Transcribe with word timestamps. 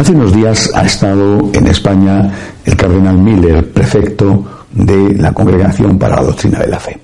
Hace 0.00 0.12
unos 0.12 0.34
días 0.34 0.70
ha 0.74 0.86
estado 0.86 1.50
en 1.52 1.66
España 1.66 2.32
el 2.64 2.74
cardenal 2.74 3.18
Miller, 3.18 3.70
prefecto 3.70 4.64
de 4.72 5.12
la 5.18 5.34
Congregación 5.34 5.98
para 5.98 6.16
la 6.16 6.22
Doctrina 6.22 6.58
de 6.60 6.68
la 6.68 6.80
Fe. 6.80 6.98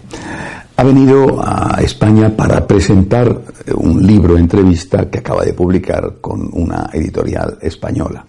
Ha 0.78 0.82
venido 0.82 1.38
a 1.44 1.78
España 1.82 2.34
para 2.34 2.66
presentar 2.66 3.38
un 3.74 4.06
libro 4.06 4.38
entrevista 4.38 5.10
que 5.10 5.18
acaba 5.18 5.44
de 5.44 5.52
publicar 5.52 6.22
con 6.22 6.48
una 6.54 6.88
editorial 6.90 7.58
española. 7.60 8.24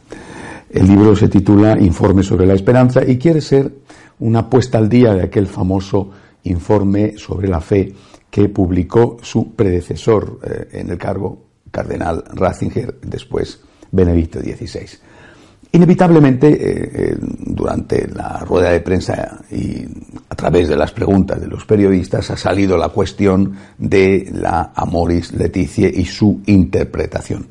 El 0.70 0.86
libro 0.86 1.15
se 1.15 1.29
titula 1.29 1.79
Informe 1.79 2.21
sobre 2.21 2.45
la 2.45 2.54
Esperanza 2.54 3.00
y 3.07 3.18
quiere 3.18 3.39
ser 3.39 3.71
una 4.20 4.50
puesta 4.50 4.79
al 4.79 4.89
día 4.89 5.14
de 5.14 5.23
aquel 5.23 5.47
famoso 5.47 6.09
informe 6.43 7.18
sobre 7.18 7.47
la 7.47 7.61
fe 7.61 7.93
que 8.29 8.50
publicó 8.50 9.15
su 9.21 9.56
predecesor 9.56 10.42
eh, 10.43 10.68
en 10.73 10.89
el 10.89 10.97
cargo, 10.97 11.45
Cardenal 11.71 12.25
Ratzinger, 12.34 13.00
después 13.01 13.61
Benedicto 13.91 14.39
XVI. 14.39 15.00
Inevitablemente, 15.71 16.47
eh, 16.47 16.91
eh, 16.93 17.18
durante 17.19 18.07
la 18.07 18.39
rueda 18.39 18.71
de 18.71 18.79
prensa 18.79 19.39
y 19.51 19.83
a 20.29 20.36
través 20.36 20.69
de 20.69 20.78
las 20.78 20.91
preguntas 20.91 21.39
de 21.41 21.47
los 21.47 21.65
periodistas, 21.65 22.31
ha 22.31 22.37
salido 22.37 22.78
la 22.78 22.89
cuestión 22.89 23.54
de 23.78 24.29
la 24.33 24.71
Amoris 24.73 25.33
Leticia 25.33 25.89
y 25.89 26.05
su 26.05 26.42
interpretación, 26.45 27.47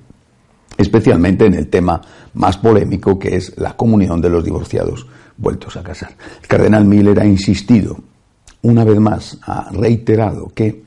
especialmente 0.78 1.44
en 1.46 1.54
el 1.54 1.68
tema 1.68 2.00
más 2.34 2.56
polémico 2.56 3.18
que 3.18 3.36
es 3.36 3.56
la 3.58 3.77
comunión 3.77 4.20
de 4.20 4.30
los 4.30 4.44
divorciados 4.44 5.06
vueltos 5.36 5.77
a 5.77 5.82
casar. 5.82 6.16
El 6.41 6.48
cardenal 6.48 6.86
Miller 6.86 7.20
ha 7.20 7.27
insistido, 7.27 7.98
una 8.62 8.84
vez 8.84 8.98
más, 8.98 9.39
ha 9.42 9.70
reiterado 9.72 10.48
que 10.55 10.84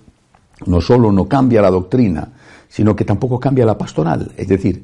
no 0.66 0.82
solo 0.82 1.12
no 1.12 1.28
cambia 1.28 1.62
la 1.62 1.70
doctrina, 1.70 2.34
sino 2.68 2.96
que 2.96 3.06
tampoco 3.06 3.40
cambia 3.40 3.66
la 3.66 3.78
pastoral, 3.78 4.32
es 4.36 4.48
decir, 4.48 4.84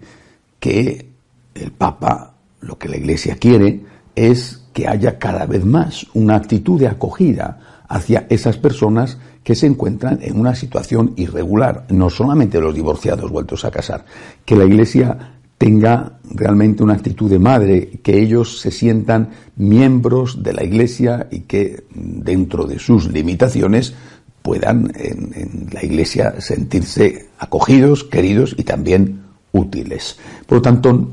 que 0.60 1.10
el 1.54 1.72
Papa, 1.72 2.36
lo 2.62 2.78
que 2.78 2.90
la 2.90 2.98
Iglesia 2.98 3.38
quiere, 3.38 3.82
es 4.16 4.66
que 4.74 4.88
haya 4.88 5.18
cada 5.18 5.46
vez 5.46 5.66
más 5.66 6.06
una 6.14 6.36
actitud 6.36 6.80
de 6.80 6.88
acogida 6.88 7.84
hacia 7.88 8.26
esas 8.30 8.58
personas 8.58 9.18
que 9.44 9.56
se 9.56 9.68
encuentran 9.68 10.20
en 10.22 10.40
una 10.40 10.56
situación 10.56 11.14
irregular, 11.18 11.86
no 11.90 12.10
solamente 12.10 12.60
los 12.60 12.74
divorciados 12.74 13.32
vueltos 13.32 13.64
a 13.64 13.72
casar, 13.72 14.06
que 14.44 14.56
la 14.56 14.66
Iglesia 14.66 15.36
tenga 15.58 16.20
realmente 16.30 16.84
una 16.84 16.96
actitud 16.96 17.30
de 17.30 17.40
madre, 17.40 18.00
que 18.04 18.20
ellos 18.20 18.60
se 18.60 18.72
sientan 18.72 19.30
miembros 19.56 20.44
de 20.44 20.54
la 20.54 20.64
Iglesia 20.64 21.28
y 21.32 21.42
que 21.42 21.86
dentro 21.94 22.66
de 22.66 22.80
sus 22.80 23.12
limitaciones 23.12 23.94
puedan 24.42 24.92
en, 24.96 25.32
en 25.36 25.70
la 25.72 25.86
Iglesia 25.86 26.42
sentirse 26.42 27.30
acogidos, 27.38 28.04
queridos 28.04 28.56
y 28.58 28.64
también 28.64 29.25
útiles. 29.56 30.18
Por 30.46 30.58
lo 30.58 30.62
tanto, 30.62 31.12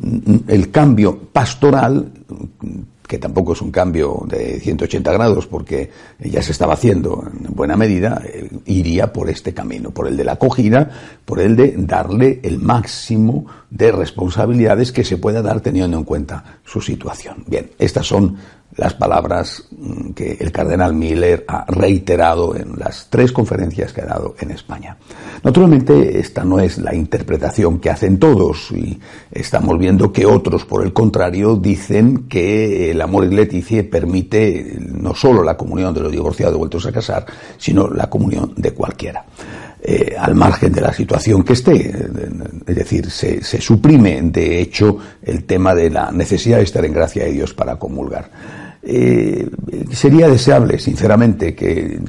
el 0.48 0.70
cambio 0.70 1.18
pastoral, 1.32 2.10
que 3.06 3.18
tampoco 3.18 3.52
es 3.52 3.60
un 3.60 3.70
cambio 3.70 4.24
de 4.26 4.58
180 4.60 5.12
grados 5.12 5.46
porque 5.46 5.90
ya 6.18 6.42
se 6.42 6.52
estaba 6.52 6.74
haciendo 6.74 7.24
en 7.26 7.54
buena 7.54 7.76
medida, 7.76 8.22
eh, 8.24 8.48
iría 8.66 9.12
por 9.12 9.28
este 9.28 9.52
camino, 9.52 9.90
por 9.90 10.08
el 10.08 10.16
de 10.16 10.24
la 10.24 10.32
acogida, 10.32 10.90
por 11.24 11.40
el 11.40 11.54
de 11.54 11.74
darle 11.76 12.40
el 12.42 12.58
máximo 12.58 13.46
de 13.70 13.92
responsabilidades 13.92 14.92
que 14.92 15.04
se 15.04 15.18
pueda 15.18 15.42
dar 15.42 15.60
teniendo 15.60 15.98
en 15.98 16.04
cuenta 16.04 16.58
su 16.64 16.80
situación. 16.80 17.44
Bien, 17.46 17.70
estas 17.78 18.06
son 18.06 18.36
las 18.76 18.94
palabras 18.94 19.64
mm, 19.70 20.10
que 20.12 20.36
el 20.40 20.50
cardenal 20.50 20.94
Miller 20.94 21.44
ha 21.48 21.64
reiterado 21.68 22.56
en 22.56 22.78
las 22.78 23.08
tres 23.10 23.32
conferencias 23.32 23.92
que 23.92 24.02
ha 24.02 24.06
dado 24.06 24.34
en 24.40 24.50
España. 24.50 24.96
Naturalmente, 25.42 26.18
esta 26.18 26.44
no 26.44 26.60
es 26.60 26.78
la 26.78 26.94
interpretación 26.94 27.78
que 27.78 27.90
hacen 27.90 28.18
todos 28.18 28.70
y 28.72 28.98
estamos 29.30 29.78
viendo 29.78 30.12
que 30.12 30.26
otros, 30.26 30.64
por 30.64 30.84
el 30.84 30.92
contrario, 30.92 31.56
dicen 31.56 32.28
que 32.28 32.90
el 32.90 33.00
amor 33.00 33.24
y 33.24 33.34
leticia 33.34 33.88
permite 33.88 34.78
no 34.78 35.14
solo 35.14 35.42
la 35.42 35.56
comunión 35.56 35.92
de 35.94 36.00
los 36.00 36.12
divorciados 36.12 36.56
vueltos 36.56 36.86
a 36.86 36.92
casar, 36.92 37.26
sino 37.58 37.88
la 37.88 38.08
comunión 38.08 38.54
de 38.56 38.72
cualquiera. 38.72 39.24
Eh, 39.84 40.14
al 40.16 40.36
margen 40.36 40.72
de 40.72 40.80
la 40.80 40.92
situación 40.92 41.42
que 41.42 41.54
esté. 41.54 41.92
Es 42.68 42.76
decir, 42.76 43.10
se, 43.10 43.42
suprime, 43.60 44.20
de 44.22 44.60
hecho, 44.60 44.96
el 45.20 45.42
tema 45.42 45.74
de 45.74 45.90
la 45.90 46.12
necesidad 46.12 46.58
de 46.58 46.62
estar 46.62 46.84
en 46.84 46.92
gracia 46.92 47.24
de 47.24 47.32
Dios 47.32 47.52
para 47.52 47.76
comulgar. 47.80 48.30
Eh, 48.82 49.48
sería 49.92 50.28
deseable, 50.28 50.78
sinceramente, 50.78 51.54
que, 51.54 52.00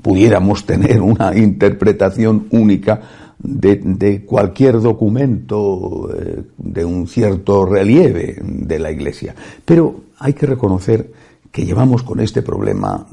pudiéramos 0.00 0.64
tener 0.64 1.00
una 1.00 1.36
interpretación 1.36 2.46
única 2.50 3.00
de, 3.38 4.24
cualquier 4.24 4.80
documento 4.80 6.10
eh, 6.14 6.42
de 6.56 6.84
un 6.84 7.06
cierto 7.06 7.66
relieve 7.66 8.38
de 8.42 8.78
la 8.78 8.90
Iglesia. 8.90 9.34
Pero 9.64 10.04
hay 10.18 10.32
que 10.32 10.46
reconocer 10.46 11.12
que 11.52 11.64
llevamos 11.64 12.02
con 12.02 12.20
este 12.20 12.42
problema 12.42 13.06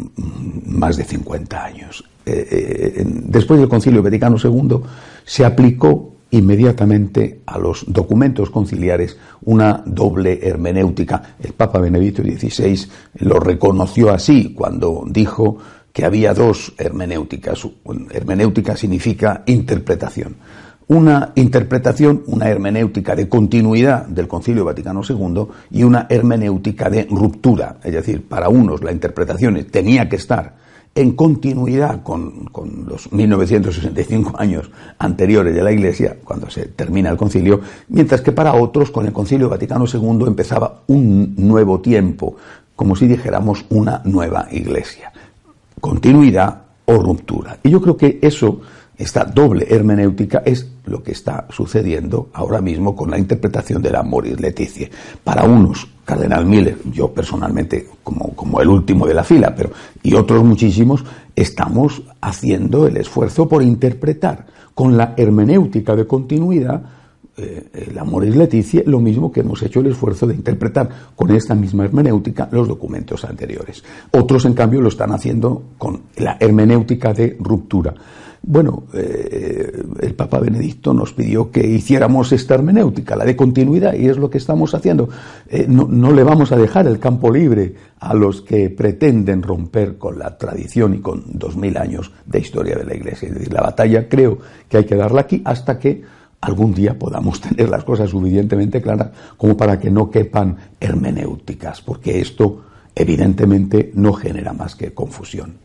más 0.66 0.98
de 0.98 1.04
50 1.04 1.64
años. 1.64 2.04
Eh, 2.26 3.04
después 3.06 3.60
del 3.60 3.70
Concilio 3.70 4.02
Vaticano 4.02 4.38
II 4.42 4.80
se 5.26 5.44
aplicó 5.44 6.11
inmediatamente 6.32 7.42
a 7.46 7.58
los 7.58 7.86
documentos 7.88 8.50
conciliares 8.50 9.18
una 9.44 9.84
doble 9.86 10.40
hermenéutica. 10.42 11.36
El 11.42 11.54
Papa 11.54 11.80
Benedicto 11.80 12.24
XVI 12.24 12.88
lo 13.20 13.40
reconoció 13.40 14.12
así 14.12 14.54
cuando 14.54 15.04
dijo 15.08 15.58
que 15.94 16.06
había 16.06 16.34
dos 16.34 16.74
hermenéuticas. 16.78 17.68
Hermenéutica 18.12 18.76
significa 18.76 19.44
interpretación. 19.46 20.38
Una 20.88 21.32
interpretación, 21.36 22.24
una 22.28 22.50
hermenéutica 22.50 23.16
de 23.16 23.30
continuidad 23.30 24.08
del 24.08 24.28
Concilio 24.28 24.66
Vaticano 24.66 25.02
II 25.08 25.46
y 25.72 25.84
una 25.84 26.08
hermenéutica 26.10 26.90
de 26.90 27.08
ruptura. 27.10 27.78
Es 27.84 27.94
decir, 27.94 28.28
para 28.28 28.50
unos 28.50 28.84
la 28.84 28.92
interpretación 28.92 29.66
tenía 29.72 30.10
que 30.10 30.18
estar 30.18 30.61
en 30.94 31.14
continuidad 31.14 32.04
con, 32.04 32.50
los 32.86 33.12
1965 33.12 34.34
años 34.38 34.70
anteriores 35.00 35.56
de 35.56 35.64
la 35.64 35.72
Iglesia, 35.72 36.18
cuando 36.24 36.50
se 36.50 36.66
termina 36.66 37.10
el 37.10 37.18
concilio, 37.18 37.62
mientras 37.88 38.22
que 38.22 38.32
para 38.32 38.54
otros, 38.54 38.92
con 38.92 39.06
el 39.06 39.14
concilio 39.14 39.50
Vaticano 39.50 39.86
II, 39.86 40.26
empezaba 40.28 40.82
un 40.88 41.34
nuevo 41.38 41.80
tiempo, 41.80 42.36
como 42.76 42.96
si 42.96 43.08
dijéramos 43.08 43.66
una 43.70 44.02
nueva 44.04 44.48
Iglesia. 44.52 45.14
Continuidad 45.80 46.62
o 46.86 46.98
ruptura. 46.98 47.58
Y 47.64 47.70
yo 47.70 47.82
creo 47.82 47.96
que 47.96 48.20
eso 48.22 48.62
esta 49.02 49.26
doble 49.26 49.66
hermenéutica 49.70 50.44
es 50.46 50.68
lo 50.86 51.02
que 51.02 51.12
está 51.12 51.48
sucediendo 51.50 52.30
ahora 52.34 52.62
mismo 52.62 52.96
con 52.96 53.10
la 53.10 53.18
interpretación 53.18 53.82
de 53.82 53.92
la 53.92 54.04
Moris 54.04 54.40
Leticia. 54.40 54.90
Para 55.24 55.44
unos, 55.44 55.88
Cardenal 56.06 56.46
Miller, 56.46 56.78
yo 56.92 57.12
personalmente 57.12 57.88
como, 58.04 58.36
como 58.36 58.62
el 58.62 58.70
último 58.70 59.08
de 59.08 59.14
la 59.14 59.24
fila, 59.24 59.54
pero 59.56 59.72
y 60.04 60.14
otros 60.14 60.44
muchísimos, 60.44 61.04
estamos 61.36 62.04
haciendo 62.22 62.88
el 62.88 62.98
esfuerzo 62.98 63.48
por 63.48 63.64
interpretar 63.64 64.46
con 64.74 64.98
la 64.98 65.14
hermenéutica 65.18 65.96
de 65.96 66.08
continuidad 66.08 66.84
eh, 67.38 67.92
la 67.96 68.04
Moris 68.04 68.36
Leticia, 68.36 68.84
lo 68.86 69.00
mismo 69.00 69.32
que 69.32 69.40
hemos 69.40 69.64
hecho 69.64 69.80
el 69.80 69.88
esfuerzo 69.88 70.28
de 70.28 70.36
interpretar 70.36 70.90
con 71.16 71.32
esta 71.32 71.56
misma 71.56 71.86
hermenéutica 71.86 72.50
los 72.52 72.68
documentos 72.68 73.24
anteriores. 73.24 73.84
Otros, 74.12 74.46
en 74.46 74.54
cambio, 74.54 74.82
lo 74.82 74.90
están 74.90 75.12
haciendo 75.12 75.64
con 75.78 76.02
la 76.18 76.38
hermenéutica 76.40 77.14
de 77.14 77.38
ruptura. 77.40 77.94
Bueno, 78.44 78.86
eh, 78.94 79.84
el 80.00 80.16
Papa 80.16 80.40
Benedicto 80.40 80.96
nos 80.96 81.14
pidió 81.14 81.52
que 81.52 81.66
hiciéramos 81.66 82.32
esta 82.32 82.56
hermenéutica, 82.56 83.16
la 83.16 83.24
de 83.24 83.36
continuidad, 83.36 83.94
y 83.94 84.08
es 84.08 84.18
lo 84.18 84.32
que 84.32 84.40
estamos 84.40 84.74
haciendo. 84.74 85.10
Eh, 85.48 85.68
no, 85.70 86.12
le 86.12 86.24
vamos 86.24 86.52
a 86.52 86.58
dejar 86.58 86.88
el 86.88 86.98
campo 86.98 87.30
libre 87.32 87.76
a 88.00 88.16
los 88.16 88.42
que 88.42 88.72
pretenden 88.72 89.44
romper 89.44 90.00
con 90.00 90.18
la 90.18 90.40
tradición 90.40 90.96
y 90.96 91.00
con 91.00 91.24
dos 91.28 91.56
mil 91.56 91.78
años 91.78 92.12
de 92.26 92.40
historia 92.40 92.76
de 92.76 92.86
la 92.86 92.96
Iglesia. 92.96 93.28
Es 93.28 93.36
decir, 93.36 93.54
la 93.54 93.62
batalla 93.62 94.10
creo 94.10 94.40
que 94.68 94.78
hay 94.78 94.86
que 94.86 94.96
darla 94.96 95.22
aquí 95.22 95.44
hasta 95.46 95.78
que 95.78 96.02
algún 96.42 96.74
día 96.74 96.98
podamos 96.98 97.42
tener 97.48 97.70
las 97.70 97.84
cosas 97.84 98.10
suficientemente 98.10 98.82
claras 98.82 99.12
como 99.38 99.56
para 99.56 99.80
que 99.80 99.92
no 99.92 100.10
quepan 100.10 100.58
hermenéuticas, 100.80 101.84
porque 101.84 102.20
esto 102.20 102.64
evidentemente 102.96 103.92
no 103.94 104.14
genera 104.14 104.52
más 104.52 104.76
que 104.76 104.96
confusión. 104.96 105.58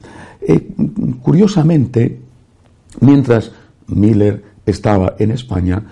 Eh, 0.43 0.75
curiosamente, 1.23 2.26
Mientras 3.01 3.53
Miller 3.89 4.43
estaba 4.65 5.15
en 5.19 5.31
España, 5.31 5.83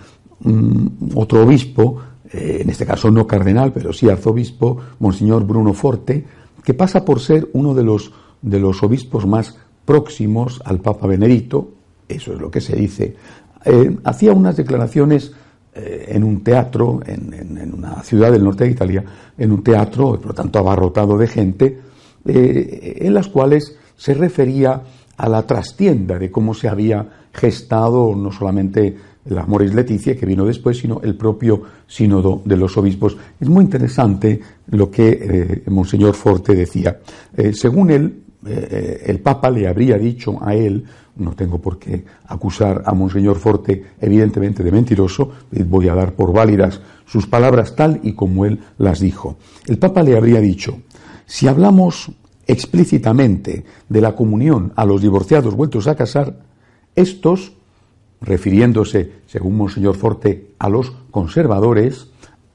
otro 1.14 1.42
obispo, 1.42 2.00
eh, 2.32 2.58
en 2.60 2.70
este 2.70 2.84
caso 2.86 3.10
no 3.10 3.26
cardenal, 3.26 3.72
pero 3.72 3.92
sí 3.92 4.08
arzobispo, 4.08 4.78
Monseñor 4.98 5.46
Bruno 5.46 5.72
Forte, 5.72 6.24
que 6.62 6.74
pasa 6.74 7.04
por 7.04 7.20
ser 7.20 7.48
uno 7.52 7.74
de 7.74 7.84
los, 7.84 8.12
de 8.42 8.58
los 8.58 8.82
obispos 8.82 9.26
más 9.26 9.56
próximos 9.84 10.60
al 10.64 10.80
Papa 10.80 11.06
Benedicto, 11.06 11.70
eso 12.08 12.32
es 12.32 12.40
lo 12.40 12.50
que 12.50 12.60
se 12.60 12.76
dice, 12.76 13.16
eh, 13.64 13.96
hacía 14.04 14.32
unas 14.32 14.56
declaraciones 14.56 15.32
eh, 15.74 16.06
en 16.08 16.24
un 16.24 16.42
teatro, 16.42 17.00
en, 17.06 17.72
una 17.74 18.02
ciudad 18.02 18.32
del 18.32 18.44
norte 18.44 18.64
de 18.64 18.70
Italia, 18.70 19.04
en 19.36 19.52
un 19.52 19.62
teatro, 19.62 20.18
por 20.18 20.26
lo 20.26 20.34
tanto 20.34 20.58
abarrotado 20.58 21.16
de 21.18 21.26
gente, 21.26 21.80
en 22.26 23.12
las 23.12 23.28
cuales 23.28 23.76
se 23.96 24.14
refería 24.14 24.82
a 25.16 25.28
la 25.28 25.46
trastienda 25.46 26.18
de 26.18 26.30
cómo 26.30 26.54
se 26.54 26.68
había 26.68 27.06
gestado 27.32 28.14
no 28.14 28.30
solamente 28.32 28.96
la 29.26 29.46
Moris 29.46 29.74
Leticia, 29.74 30.16
que 30.16 30.26
vino 30.26 30.44
después, 30.44 30.78
sino 30.78 31.00
el 31.02 31.16
propio 31.16 31.62
sínodo 31.86 32.42
de 32.44 32.56
los 32.56 32.76
obispos. 32.76 33.16
Es 33.40 33.48
muy 33.48 33.64
interesante 33.64 34.40
lo 34.68 34.90
que 34.90 35.62
eh, 35.66 35.70
Monseñor 35.70 36.14
Forte 36.14 36.54
decía. 36.54 37.00
Eh, 37.36 37.52
según 37.54 37.90
él, 37.90 38.22
eh, 38.46 39.04
el 39.06 39.20
Papa 39.20 39.50
le 39.50 39.66
habría 39.66 39.96
dicho 39.96 40.38
a 40.42 40.54
él, 40.54 40.84
no 41.16 41.32
tengo 41.32 41.60
por 41.60 41.78
qué 41.78 42.04
acusar 42.26 42.82
a 42.84 42.92
Monseñor 42.92 43.36
Forte 43.36 43.84
evidentemente 44.00 44.62
de 44.62 44.72
mentiroso, 44.72 45.30
voy 45.66 45.88
a 45.88 45.94
dar 45.94 46.12
por 46.12 46.32
válidas 46.32 46.80
sus 47.06 47.26
palabras 47.26 47.76
tal 47.76 48.00
y 48.02 48.14
como 48.14 48.44
él 48.44 48.58
las 48.78 49.00
dijo. 49.00 49.36
El 49.66 49.78
Papa 49.78 50.02
le 50.02 50.16
habría 50.16 50.40
dicho, 50.40 50.82
si 51.24 51.46
hablamos 51.46 52.10
explícitamente 52.46 53.64
de 53.88 54.00
la 54.00 54.14
comunión 54.14 54.72
a 54.76 54.84
los 54.84 55.02
divorciados 55.02 55.54
vueltos 55.54 55.86
a 55.86 55.94
casar, 55.94 56.38
estos, 56.94 57.52
refiriéndose, 58.20 59.12
según 59.26 59.56
Monseñor 59.56 59.96
Forte, 59.96 60.52
a 60.58 60.68
los 60.68 60.92
conservadores, 61.10 62.08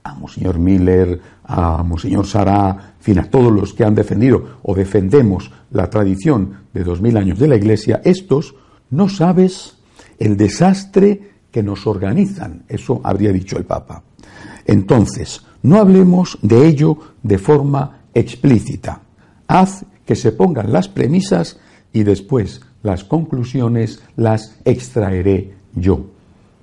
a 0.03 0.13
Monseñor 0.15 0.59
Miller, 0.59 1.19
a 1.43 1.83
Monseñor 1.83 2.25
Sará, 2.25 2.93
en 2.97 3.03
fin, 3.03 3.19
a 3.19 3.29
todos 3.29 3.51
los 3.51 3.73
que 3.73 3.83
han 3.83 3.95
defendido 3.95 4.59
o 4.63 4.75
defendemos 4.75 5.51
la 5.71 5.89
tradición 5.89 6.59
de 6.73 6.83
dos 6.83 7.01
mil 7.01 7.17
años 7.17 7.39
de 7.39 7.47
la 7.47 7.55
Iglesia, 7.55 8.01
estos 8.03 8.55
no 8.89 9.09
sabes 9.09 9.77
el 10.17 10.37
desastre 10.37 11.29
que 11.51 11.63
nos 11.63 11.87
organizan. 11.87 12.63
Eso 12.67 13.01
habría 13.03 13.31
dicho 13.31 13.57
el 13.57 13.65
Papa. 13.65 14.03
Entonces, 14.65 15.41
no 15.63 15.77
hablemos 15.77 16.37
de 16.41 16.67
ello 16.67 16.97
de 17.23 17.37
forma 17.37 18.01
explícita. 18.13 19.01
Haz 19.49 19.83
que 20.05 20.15
se 20.15 20.31
pongan 20.31 20.71
las 20.71 20.87
premisas 20.87 21.59
y 21.91 22.03
después 22.03 22.61
las 22.83 23.03
conclusiones 23.03 23.99
las 24.15 24.59
extraeré 24.63 25.53
yo. 25.73 26.05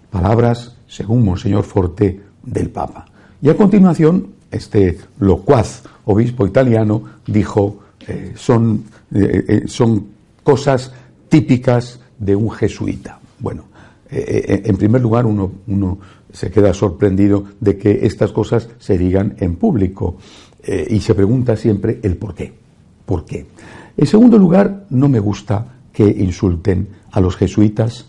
Palabras, 0.09 0.77
según 0.87 1.25
Monseñor 1.25 1.65
Forte, 1.65 2.21
del 2.45 2.71
Papa. 2.71 3.07
Y 3.43 3.49
a 3.49 3.57
continuación, 3.57 4.29
este 4.53 4.99
locuaz 5.19 5.83
obispo 6.05 6.47
italiano 6.47 7.03
dijo, 7.27 7.81
eh, 8.07 8.35
son, 8.37 8.85
eh, 9.13 9.45
eh, 9.49 9.63
son 9.67 10.07
cosas 10.45 10.93
típicas 11.29 11.99
de 12.17 12.37
un 12.37 12.53
jesuita. 12.53 13.19
Bueno, 13.41 13.65
en 14.09 14.77
primer 14.77 15.01
lugar, 15.03 15.27
uno, 15.27 15.51
uno, 15.67 15.99
se 16.33 16.53
queda 16.53 16.73
sorprendido 16.73 17.47
de 17.59 17.77
que 17.77 18.07
estas 18.07 18.31
cosas 18.31 18.69
se 18.79 18.97
digan 18.97 19.35
en 19.41 19.57
público 19.57 20.19
y 20.89 21.01
se 21.01 21.13
pregunta 21.13 21.57
siempre 21.57 21.99
el 22.05 22.17
por 22.17 22.33
qué. 22.33 22.66
¿Por 23.07 23.25
qué? 23.25 23.47
En 23.97 24.07
segundo 24.07 24.37
lugar, 24.37 24.85
no 24.91 25.09
me 25.09 25.21
gusta 25.21 25.67
que 25.93 26.07
insulten 26.07 26.89
a 27.11 27.21
los 27.21 27.37
jesuitas, 27.37 28.07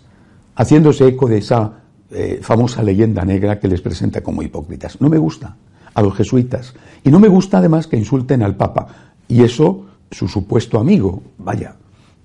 haciéndose 0.55 1.07
eco 1.07 1.27
de 1.27 1.37
esa 1.37 1.83
eh, 2.11 2.39
famosa 2.41 2.83
leyenda 2.83 3.23
negra 3.23 3.59
que 3.59 3.69
les 3.69 3.79
presenta 3.79 4.21
como 4.21 4.41
hipócritas. 4.41 4.99
No 4.99 5.07
me 5.07 5.17
gusta 5.17 5.55
a 5.93 6.01
los 6.01 6.15
jesuitas. 6.15 6.73
Y 7.03 7.11
no 7.11 7.19
me 7.19 7.27
gusta 7.27 7.59
además 7.59 7.87
que 7.87 7.97
insulten 7.97 8.43
al 8.43 8.55
Papa. 8.55 8.87
Y 9.27 9.43
eso, 9.43 9.85
su 10.11 10.27
supuesto 10.27 10.79
amigo. 10.79 11.23
Vaya, 11.37 11.75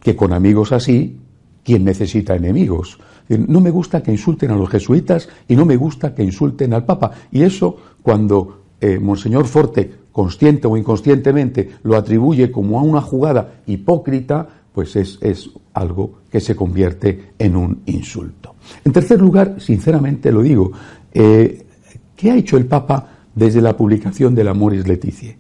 que 0.01 0.17
con 0.17 0.33
amigos 0.33 0.73
así, 0.73 1.19
¿quién 1.63 1.85
necesita 1.85 2.35
enemigos? 2.35 2.99
No 3.29 3.61
me 3.61 3.71
gusta 3.71 4.03
que 4.03 4.11
insulten 4.11 4.51
a 4.51 4.57
los 4.57 4.69
jesuitas 4.69 5.29
y 5.49 5.57
no 5.57 5.65
me 5.65 5.77
gusta 5.77 6.15
que 6.15 6.23
insulten 6.23 6.75
al 6.75 6.85
Papa. 6.85 7.13
Y 7.31 7.43
eso, 7.43 7.77
cuando 8.03 8.63
eh, 8.81 8.99
Monseñor 8.99 9.47
Forte, 9.47 10.02
consciente 10.13 10.67
o 10.69 10.77
inconscientemente, 10.77 11.71
lo 11.83 11.97
atribuye 11.97 12.53
como 12.53 12.79
a 12.79 12.83
una 12.83 13.01
jugada 13.01 13.63
hipócrita, 13.67 14.47
pues 14.73 14.97
es, 14.97 15.51
algo 15.75 16.21
que 16.31 16.41
se 16.41 16.55
convierte 16.55 17.33
en 17.39 17.57
un 17.57 17.83
insulto. 17.87 18.55
En 18.85 18.93
tercer 18.93 19.21
lugar, 19.21 19.57
sinceramente 19.59 20.31
lo 20.31 20.43
digo, 20.43 20.71
eh, 21.13 21.65
¿qué 22.15 22.31
ha 22.31 22.37
hecho 22.37 22.57
el 22.57 22.67
Papa 22.67 23.09
desde 23.35 23.63
la 23.63 23.77
publicación 23.77 24.35
del 24.35 24.49
Amoris 24.49 24.87
Leticia? 24.87 25.35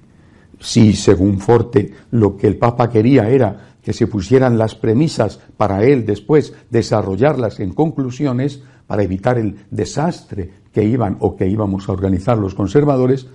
Si, 0.59 0.95
según 0.95 1.39
Forte, 1.39 1.93
lo 2.13 2.37
que 2.37 2.47
el 2.47 2.57
Papa 2.57 2.89
quería 2.89 3.29
era 3.29 3.73
que 3.83 3.93
se 3.93 4.07
pusieran 4.07 4.57
las 4.57 4.75
premisas 4.75 5.41
para 5.57 5.85
él 5.85 6.07
después 6.07 6.55
desarrollarlas 6.71 7.61
en 7.61 7.73
conclusiones 7.73 8.63
para 8.87 9.03
evitar 9.03 9.39
el 9.39 9.57
desastre 9.71 10.51
que 10.73 10.85
iban 10.85 11.17
o 11.21 11.37
que 11.37 11.49
íbamos 11.49 11.89
a 11.89 11.93
organizar 11.93 12.39
los 12.39 12.55
conservadores, 12.55 13.27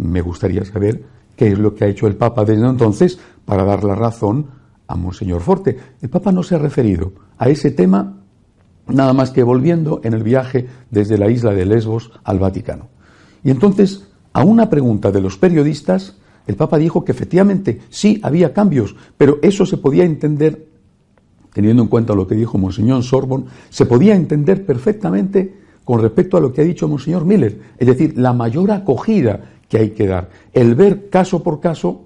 me 0.00 0.22
gustaría 0.22 0.64
saber 0.64 1.04
qué 1.36 1.52
es 1.52 1.58
lo 1.58 1.74
que 1.74 1.84
ha 1.84 1.88
hecho 1.88 2.06
el 2.06 2.16
Papa 2.16 2.44
desde 2.44 2.66
entonces 2.66 3.18
para 3.44 3.64
dar 3.64 3.84
la 3.84 3.94
razón 3.94 4.46
a 4.86 4.96
Monseñor 4.96 5.42
Forte. 5.42 5.78
El 6.00 6.08
Papa 6.08 6.32
no 6.32 6.42
se 6.42 6.54
ha 6.54 6.58
referido 6.58 7.12
a 7.38 7.48
ese 7.48 7.70
tema 7.70 8.16
nada 8.88 9.12
más 9.12 9.30
que 9.30 9.42
volviendo 9.42 10.00
en 10.02 10.14
el 10.14 10.22
viaje 10.22 10.66
desde 10.90 11.18
la 11.18 11.30
isla 11.30 11.52
de 11.52 11.66
Lesbos 11.66 12.10
al 12.24 12.38
Vaticano. 12.38 12.88
Y 13.44 13.50
entonces, 13.50 14.08
a 14.32 14.42
una 14.44 14.68
pregunta 14.68 15.12
de 15.12 15.20
los 15.20 15.38
periodistas, 15.38 16.16
el 16.46 16.56
Papa 16.56 16.78
dijo 16.78 17.04
que 17.04 17.12
efectivamente 17.12 17.80
sí 17.90 18.20
había 18.22 18.52
cambios, 18.52 18.96
pero 19.16 19.38
eso 19.42 19.64
se 19.66 19.76
podía 19.76 20.04
entender, 20.04 20.66
teniendo 21.52 21.82
en 21.82 21.88
cuenta 21.88 22.14
lo 22.14 22.26
que 22.26 22.34
dijo 22.34 22.58
Monseñor 22.58 23.02
Sorbon, 23.02 23.46
se 23.68 23.86
podía 23.86 24.14
entender 24.14 24.64
perfectamente 24.66 25.60
con 25.84 26.00
respecto 26.00 26.36
a 26.36 26.40
lo 26.40 26.52
que 26.52 26.62
ha 26.62 26.64
dicho 26.64 26.88
Monseñor 26.88 27.24
Miller, 27.24 27.60
es 27.78 27.86
decir, 27.86 28.18
la 28.18 28.32
mayor 28.32 28.70
acogida 28.72 29.59
que 29.70 29.78
hay 29.78 29.90
que 29.90 30.06
dar, 30.06 30.28
el 30.52 30.74
ver 30.74 31.08
caso 31.08 31.42
por 31.42 31.60
caso 31.60 32.04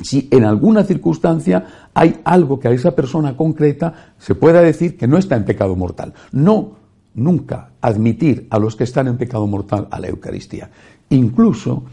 si 0.00 0.28
en 0.30 0.44
alguna 0.44 0.84
circunstancia 0.84 1.90
hay 1.92 2.20
algo 2.24 2.58
que 2.58 2.68
a 2.68 2.70
esa 2.70 2.96
persona 2.96 3.36
concreta 3.36 4.12
se 4.18 4.34
pueda 4.34 4.62
decir 4.62 4.96
que 4.96 5.06
no 5.06 5.18
está 5.18 5.36
en 5.36 5.44
pecado 5.44 5.76
mortal. 5.76 6.14
No, 6.32 6.72
nunca 7.14 7.70
admitir 7.80 8.46
a 8.50 8.58
los 8.58 8.76
que 8.76 8.84
están 8.84 9.08
en 9.08 9.18
pecado 9.18 9.46
mortal 9.46 9.88
a 9.90 10.00
la 10.00 10.08
Eucaristía. 10.08 10.70
Incluso 11.10 11.84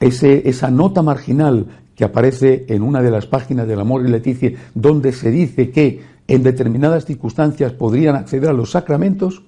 esa 0.00 0.70
nota 0.70 1.02
marginal 1.02 1.66
que 1.94 2.04
aparece 2.04 2.66
en 2.68 2.82
una 2.82 3.02
de 3.02 3.10
las 3.10 3.26
páginas 3.26 3.68
del 3.68 3.80
Amor 3.80 4.04
y 4.04 4.10
Leticia, 4.10 4.52
donde 4.74 5.12
se 5.12 5.30
dice 5.30 5.70
que 5.70 6.02
en 6.26 6.42
determinadas 6.42 7.04
circunstancias 7.04 7.72
podrían 7.72 8.16
acceder 8.16 8.50
a 8.50 8.54
los 8.54 8.72
sacramentos, 8.72 9.42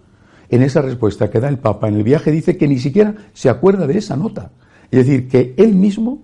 en 0.49 0.63
esa 0.63 0.81
respuesta 0.81 1.29
que 1.29 1.41
da 1.41 1.49
el 1.49 1.59
Papa 1.59 1.89
en 1.89 1.97
el 1.97 2.05
viaje 2.05 2.31
dice 2.31 2.57
que 2.57 2.69
ni 2.69 2.79
siquiera 2.79 3.15
se 3.33 3.49
acuerda 3.49 3.87
de 3.87 3.99
esa 3.99 4.17
nota. 4.17 4.53
Es 4.91 5.07
decir, 5.07 5.29
que 5.29 5.55
él 5.57 5.75
mismo 5.75 6.21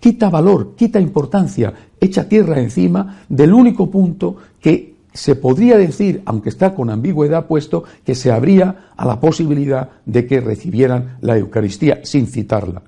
quita 0.00 0.28
valor, 0.28 0.74
quita 0.76 1.00
importancia, 1.00 1.72
echa 1.98 2.28
tierra 2.28 2.60
encima 2.60 3.24
del 3.28 3.54
único 3.54 3.90
punto 3.90 4.36
que 4.60 4.94
se 5.12 5.36
podría 5.36 5.78
decir, 5.78 6.22
aunque 6.26 6.50
está 6.50 6.74
con 6.74 6.90
ambigüedad 6.90 7.46
puesto, 7.46 7.84
que 8.04 8.14
se 8.14 8.30
abría 8.30 8.90
a 8.96 9.06
la 9.06 9.18
posibilidad 9.20 9.88
de 10.04 10.26
que 10.26 10.40
recibieran 10.40 11.16
la 11.20 11.38
Eucaristía 11.38 12.00
sin 12.04 12.26
citarla. 12.26 12.82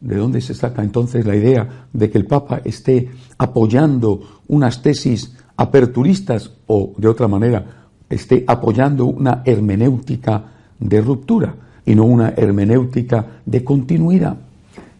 ¿De 0.00 0.16
dónde 0.16 0.40
se 0.40 0.54
saca 0.54 0.82
entonces 0.82 1.26
la 1.26 1.34
idea 1.34 1.86
de 1.92 2.10
que 2.10 2.18
el 2.18 2.26
Papa 2.26 2.60
esté 2.64 3.10
apoyando 3.38 4.42
unas 4.48 4.82
tesis 4.82 5.34
aperturistas 5.56 6.52
o, 6.66 6.94
de 6.96 7.08
otra 7.08 7.26
manera, 7.26 7.88
esté 8.08 8.44
apoyando 8.46 9.06
una 9.06 9.42
hermenéutica 9.44 10.44
de 10.78 11.00
ruptura 11.00 11.54
y 11.84 11.94
no 11.94 12.04
una 12.04 12.30
hermenéutica 12.30 13.26
de 13.44 13.64
continuidad? 13.64 14.36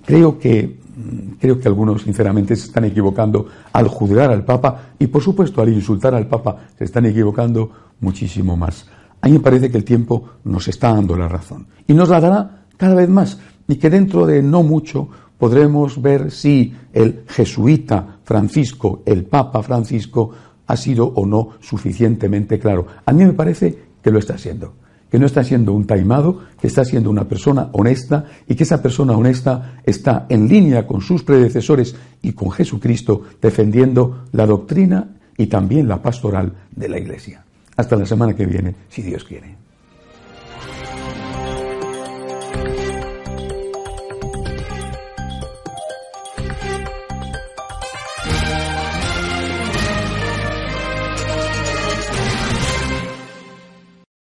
Creo 0.05 0.39
que 0.39 0.81
creo 1.39 1.59
que 1.59 1.69
algunos 1.69 2.03
sinceramente 2.03 2.57
se 2.57 2.67
están 2.67 2.85
equivocando 2.85 3.47
al 3.73 3.89
juzgar 3.89 4.31
al 4.31 4.45
Papa 4.45 4.91
y 4.99 5.07
por 5.07 5.23
supuesto 5.23 5.63
al 5.63 5.71
insultar 5.71 6.15
al 6.15 6.27
Papa 6.27 6.57
se 6.77 6.85
están 6.85 7.07
equivocando 7.07 7.71
muchísimo 8.01 8.57
más. 8.57 8.87
A 9.21 9.29
mí 9.29 9.35
me 9.35 9.41
parece 9.41 9.71
que 9.71 9.79
el 9.79 9.85
tiempo 9.85 10.25
nos 10.45 10.69
está 10.69 10.93
dando 10.93 11.17
la 11.17 11.29
razón 11.29 11.67
y 11.87 11.95
nos 11.95 12.09
la 12.09 12.21
dará 12.21 12.65
cada 12.77 12.95
vez 12.95 13.09
más 13.09 13.39
y 13.69 13.77
que 13.77 13.91
dentro 13.91 14.27
de 14.27 14.43
no 14.43 14.63
mucho 14.63 15.09
podremos 15.39 16.01
ver 16.01 16.31
si 16.31 16.75
el 16.93 17.25
jesuita 17.27 18.19
Francisco, 18.25 19.03
el 19.07 19.25
Papa 19.25 19.63
Francisco, 19.63 20.31
ha 20.67 20.77
sido 20.77 21.07
o 21.07 21.27
no 21.27 21.51
suficientemente 21.61 22.59
claro. 22.59 22.87
A 23.05 23.13
mí 23.13 23.25
me 23.25 23.33
parece 23.33 23.77
que 24.03 24.11
lo 24.11 24.19
está 24.19 24.39
siendo 24.39 24.75
que 25.11 25.19
no 25.19 25.27
está 25.27 25.45
siendo 25.45 25.73
un 25.73 25.87
taimado, 25.87 26.41
que 26.61 26.67
está 26.67 26.85
siendo 26.85 27.11
una 27.11 27.25
persona 27.25 27.69
honesta 27.73 28.27
y 28.47 28.55
que 28.55 28.65
esa 28.65 28.81
persona 28.81 29.17
honesta 29.17 29.81
está 29.85 30.27
en 30.29 30.49
línea 30.49 30.87
con 30.87 31.01
sus 31.01 31.23
predecesores 31.23 31.95
y 32.23 32.33
con 32.33 32.51
Jesucristo 32.51 33.23
defendiendo 33.43 34.25
la 34.33 34.47
doctrina 34.47 35.09
y 35.37 35.47
también 35.47 35.89
la 35.89 36.01
pastoral 36.01 36.53
de 36.75 36.89
la 36.89 36.99
Iglesia. 36.99 37.45
Hasta 37.77 37.97
la 37.97 38.07
semana 38.07 38.35
que 38.35 38.47
viene, 38.47 38.75
si 38.89 39.03
Dios 39.03 39.25
quiere. 39.25 39.60